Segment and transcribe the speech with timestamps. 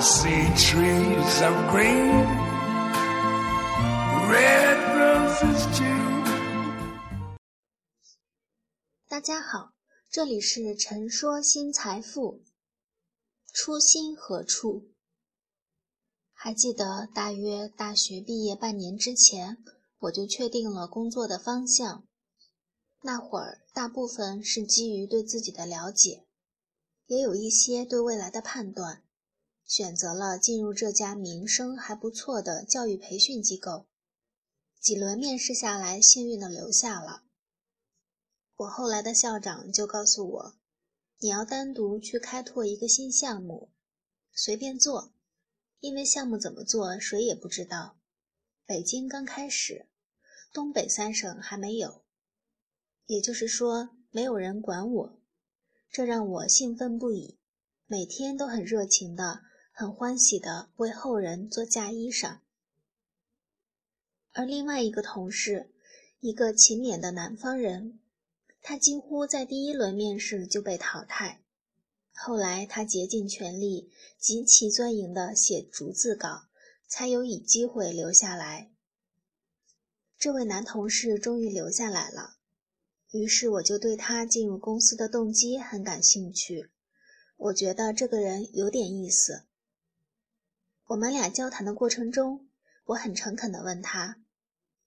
[0.00, 2.26] See trees of green,
[4.28, 7.36] red roses too.
[9.08, 9.72] 大家好，
[10.10, 12.42] 这里是陈说新财富。
[13.54, 14.90] 初心何处？
[16.34, 19.56] 还记得大约大学毕业半年之前，
[20.00, 22.04] 我就确定了工作的方向。
[23.00, 26.26] 那会儿，大部分是基于对自己的了解，
[27.06, 29.02] 也有一些对未来的判断，
[29.66, 33.86] 选择了进入这家名声还不错的教育培训机构。
[34.80, 37.24] 几轮面试下来，幸运的留下了。
[38.54, 40.54] 我后来的校长就告诉我
[41.18, 43.70] ：“你要单独去开拓一个新项目，
[44.32, 45.12] 随便做，
[45.80, 47.98] 因为项目怎么做谁也不知道。
[48.64, 49.88] 北京刚开始，
[50.52, 52.04] 东北三省还没有。”
[53.06, 55.20] 也就是说，没有人管我，
[55.90, 57.38] 这让我兴奋不已，
[57.86, 59.42] 每天都很热情的、
[59.78, 62.38] 很欢喜的为后人做嫁衣裳。
[64.32, 65.70] 而另外一个同事，
[66.20, 68.00] 一个勤勉的南方人，
[68.62, 71.42] 他几乎在第一轮面试就被淘汰。
[72.14, 76.46] 后来他竭尽全力、极其钻营的写逐字稿，
[76.88, 78.70] 才有以机会留下来。
[80.18, 82.36] 这位男同事终于留下来了。
[83.10, 86.70] 于是我就对他进入公司的动机很感兴趣，
[87.36, 89.44] 我觉得这个人有点意思。
[90.88, 92.46] 我们俩交谈的过程中，
[92.84, 94.22] 我很诚恳地问他：“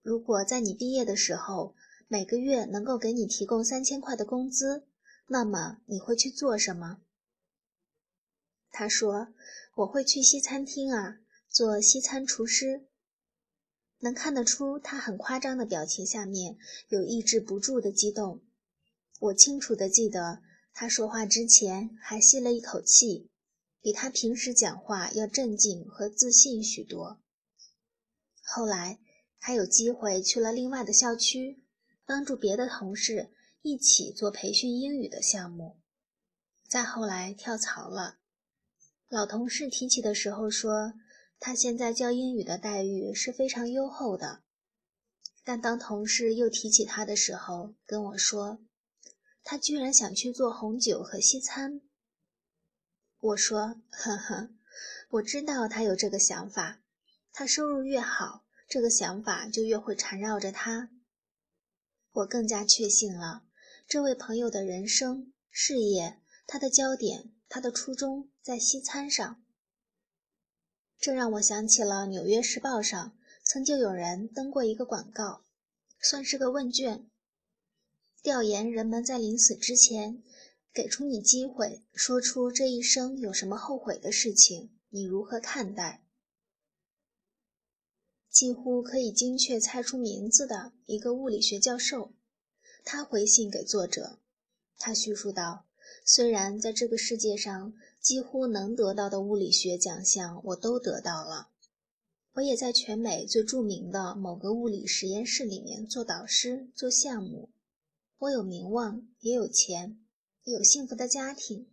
[0.00, 1.74] 如果在你毕业的时候，
[2.06, 4.86] 每个月能够给你提供三千块的工资，
[5.26, 7.00] 那么你会去做什么？”
[8.70, 9.34] 他说
[9.74, 12.86] ：“我会去西餐厅啊，做西餐厨师。”
[13.98, 16.56] 能看得出，他很夸张的表情下面
[16.90, 18.40] 有抑制不住的激动。
[19.18, 23.28] 我清楚的记得，他说话之前还吸了一口气，
[23.88, 27.22] 比他平时讲话要镇静和自信许多。
[28.42, 29.00] 后来，
[29.40, 31.62] 他有机会去了另外的校区，
[32.04, 33.30] 帮助别的同事
[33.62, 35.78] 一起做培训英语的项目。
[36.68, 38.18] 再后来跳槽了，
[39.08, 40.92] 老同事提起的时候说。
[41.40, 44.42] 他现在教英语的待遇是非常优厚的，
[45.44, 48.58] 但当同事又提起他的时候，跟我说，
[49.42, 51.80] 他居然想去做红酒和西餐。
[53.20, 54.50] 我说：“呵呵，
[55.10, 56.80] 我知道他有这个想法，
[57.32, 60.90] 他收入越好，这个想法就越会缠绕着他。”
[62.12, 63.42] 我更加确信了，
[63.88, 69.42] 这位朋友的人生、事业，他的焦点、他的初衷在西餐上。
[71.00, 75.42] 这让我想起了《纽约时报》上曾经有人登过一个广告，
[76.00, 77.08] 算是个问卷，
[78.22, 80.22] 调研人们在临死之前，
[80.72, 86.02] 给出你机会，说出这一生有什么后悔的事情，你如何看待？
[88.30, 92.12] 几乎可以精确猜出名字的一个物理学教授，
[92.84, 94.18] 他回信给作者，
[94.76, 95.66] 他叙述道
[96.04, 101.48] ：“虽然在这个世界上。”几乎能得到的物理学奖项我都得到了，
[102.34, 107.50] 我也在全美最著名的某个物理实验室里面做导师、做项目。
[108.18, 109.98] 我有名望，也有钱，
[110.50, 111.68] 有幸福的家庭。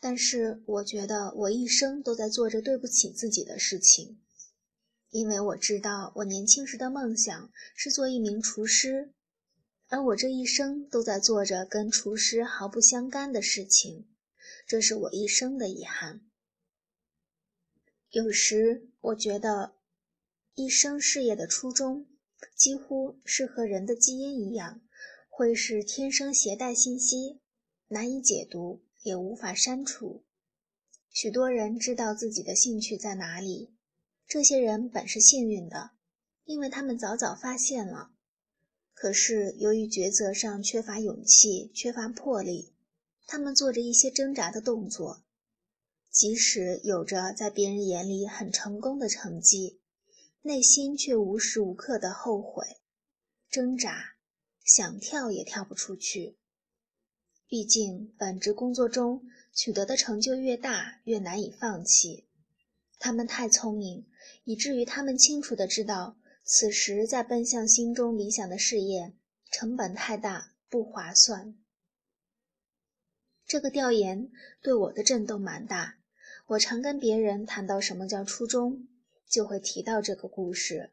[0.00, 4.20] 但是我觉得我一生都在做着对不起自己的事情，
[5.10, 9.12] 因为我知道我年轻时的梦想是做一名厨师，
[9.88, 14.08] 而我这一生都在做着跟厨师毫不相干的事情。
[14.66, 16.22] 这是我一生的遗憾。
[18.10, 19.74] 有时我觉得，
[20.54, 22.06] 一生事业的初衷，
[22.56, 24.80] 几乎是和人的基因一样，
[25.28, 27.38] 会是天生携带信息，
[27.92, 30.24] 难以解读，也无法删除。
[31.10, 33.74] 许多人知道自己的兴趣在哪里，
[34.26, 35.90] 这些人本是幸运的，
[36.44, 38.12] 因为他们早早发现了。
[38.94, 42.72] 可是由于抉择上缺乏勇气，缺乏魄力。
[43.26, 45.22] 他们做着一些挣扎的动作，
[46.10, 49.80] 即使有着在别人眼里很成功的成绩，
[50.40, 52.78] 内心却无时无刻的后悔、
[53.50, 54.14] 挣扎，
[54.64, 56.38] 想跳也跳不出去。
[57.52, 62.24] 毕竟，本职工作中取得的成就越大，越难以放弃。
[62.98, 64.06] 他们太聪明，
[64.44, 69.12] 以至于他们清楚的知道，此时在奔向心中理想的事业，
[69.50, 71.54] 成本太大，不划算。
[73.46, 74.30] 这个调研
[74.62, 75.98] 对我的震动蛮大。
[76.46, 78.88] 我常跟别人谈到什么叫初衷，
[79.28, 80.92] 就会提到这个故事。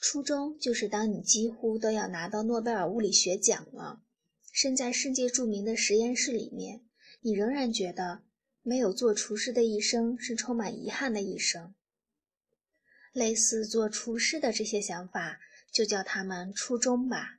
[0.00, 4.02] 初衷就是当你几乎都要拿到诺贝尔物理学奖了，
[4.52, 6.82] 身在世界著名的实验室里面，
[7.20, 8.22] 你仍然觉得
[8.62, 11.74] 没有做厨师的一生是充满遗憾的一生。
[13.12, 15.40] 类似做厨师的这些想法，
[15.72, 17.38] 就叫他们初衷吧。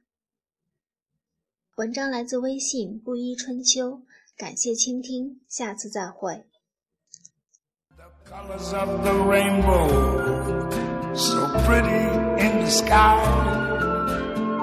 [1.75, 4.01] 文章来自微信布衣春秋，
[4.35, 6.45] 感谢倾听，下次再会。
[8.31, 9.11] colors of the